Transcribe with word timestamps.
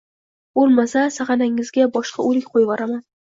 Boʻlmasa 0.59 1.03
sagʻanangizga 1.17 1.87
boshqa 1.99 2.27
oʻlik 2.31 2.49
qoʻyvoraman 2.57 3.05